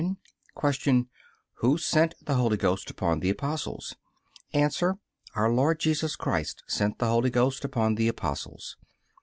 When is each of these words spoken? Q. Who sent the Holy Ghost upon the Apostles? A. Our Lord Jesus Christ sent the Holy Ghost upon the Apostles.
Q. 0.59 1.07
Who 1.57 1.77
sent 1.77 2.15
the 2.25 2.33
Holy 2.33 2.57
Ghost 2.57 2.89
upon 2.89 3.19
the 3.19 3.29
Apostles? 3.29 3.95
A. 4.51 4.67
Our 5.35 5.53
Lord 5.53 5.79
Jesus 5.79 6.15
Christ 6.15 6.63
sent 6.65 6.97
the 6.97 7.07
Holy 7.07 7.29
Ghost 7.29 7.63
upon 7.63 7.93
the 7.93 8.07
Apostles. 8.07 8.77